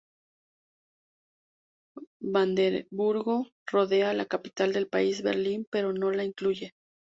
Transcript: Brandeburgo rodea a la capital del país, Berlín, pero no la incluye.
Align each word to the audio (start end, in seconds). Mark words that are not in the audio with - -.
Brandeburgo 2.21 3.45
rodea 3.67 4.09
a 4.09 4.13
la 4.15 4.25
capital 4.25 4.73
del 4.73 4.87
país, 4.87 5.21
Berlín, 5.21 5.67
pero 5.69 5.93
no 5.93 6.09
la 6.09 6.23
incluye. 6.23 6.73